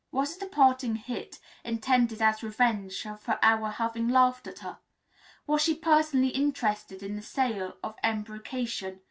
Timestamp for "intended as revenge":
1.63-3.03